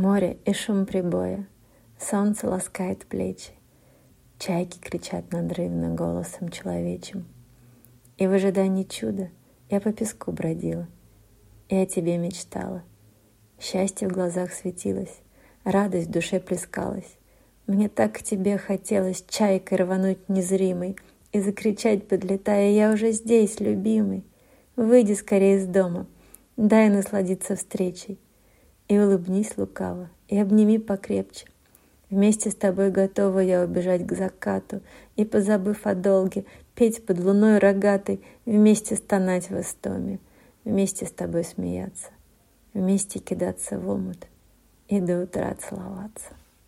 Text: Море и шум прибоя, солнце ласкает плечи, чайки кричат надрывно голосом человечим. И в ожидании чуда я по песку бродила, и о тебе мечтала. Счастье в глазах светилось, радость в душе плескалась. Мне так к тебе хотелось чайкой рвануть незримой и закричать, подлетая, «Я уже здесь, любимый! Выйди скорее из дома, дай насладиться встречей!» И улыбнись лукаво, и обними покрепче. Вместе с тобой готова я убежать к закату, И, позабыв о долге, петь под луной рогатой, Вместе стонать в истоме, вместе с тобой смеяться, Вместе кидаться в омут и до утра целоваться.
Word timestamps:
Море 0.00 0.38
и 0.46 0.54
шум 0.54 0.86
прибоя, 0.86 1.46
солнце 1.98 2.48
ласкает 2.48 3.04
плечи, 3.04 3.50
чайки 4.38 4.78
кричат 4.78 5.30
надрывно 5.30 5.94
голосом 5.94 6.48
человечим. 6.48 7.26
И 8.16 8.26
в 8.26 8.32
ожидании 8.32 8.84
чуда 8.84 9.28
я 9.68 9.78
по 9.78 9.92
песку 9.92 10.32
бродила, 10.32 10.88
и 11.68 11.76
о 11.76 11.84
тебе 11.84 12.16
мечтала. 12.16 12.82
Счастье 13.60 14.08
в 14.08 14.12
глазах 14.12 14.54
светилось, 14.54 15.20
радость 15.64 16.08
в 16.08 16.12
душе 16.12 16.40
плескалась. 16.40 17.18
Мне 17.66 17.90
так 17.90 18.14
к 18.14 18.22
тебе 18.22 18.56
хотелось 18.56 19.22
чайкой 19.28 19.76
рвануть 19.76 20.30
незримой 20.30 20.96
и 21.32 21.40
закричать, 21.40 22.08
подлетая, 22.08 22.70
«Я 22.70 22.92
уже 22.94 23.12
здесь, 23.12 23.60
любимый! 23.60 24.24
Выйди 24.76 25.12
скорее 25.12 25.58
из 25.58 25.66
дома, 25.66 26.06
дай 26.56 26.88
насладиться 26.88 27.54
встречей!» 27.54 28.18
И 28.90 28.98
улыбнись 28.98 29.56
лукаво, 29.56 30.10
и 30.26 30.36
обними 30.36 30.76
покрепче. 30.80 31.46
Вместе 32.10 32.50
с 32.50 32.56
тобой 32.56 32.90
готова 32.90 33.38
я 33.38 33.62
убежать 33.62 34.04
к 34.04 34.12
закату, 34.12 34.80
И, 35.14 35.24
позабыв 35.24 35.86
о 35.86 35.94
долге, 35.94 36.44
петь 36.74 37.06
под 37.06 37.20
луной 37.20 37.58
рогатой, 37.58 38.20
Вместе 38.44 38.96
стонать 38.96 39.48
в 39.48 39.60
истоме, 39.60 40.18
вместе 40.64 41.06
с 41.06 41.12
тобой 41.12 41.44
смеяться, 41.44 42.08
Вместе 42.74 43.20
кидаться 43.20 43.78
в 43.78 43.88
омут 43.88 44.26
и 44.88 44.98
до 44.98 45.22
утра 45.22 45.54
целоваться. 45.54 46.39